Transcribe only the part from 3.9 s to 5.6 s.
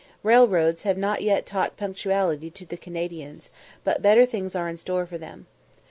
better things are in store for them.